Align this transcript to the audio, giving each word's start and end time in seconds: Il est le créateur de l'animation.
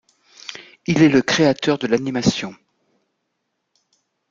Il 0.87 1.03
est 1.03 1.09
le 1.09 1.21
créateur 1.21 1.77
de 1.77 1.85
l'animation. 1.85 2.55